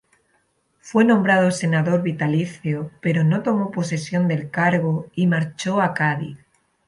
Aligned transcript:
Fue 0.79 1.05
nombrado 1.05 1.51
senador 1.51 2.01
vitalicio, 2.01 2.89
pero 3.01 3.23
no 3.23 3.43
tomó 3.43 3.69
posesión 3.69 4.27
del 4.27 4.49
cargo 4.49 5.05
y 5.13 5.27
marchó 5.27 5.79
a 5.79 5.93
Cádiz. 5.93 6.39